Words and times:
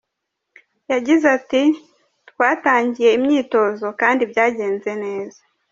Yagize 0.91 1.25
ati 1.37 1.61
"Twatangiye 2.29 3.09
imyitozo 3.17 3.85
kandi 4.01 4.21
byagenze 4.31 4.91
neza. 5.03 5.41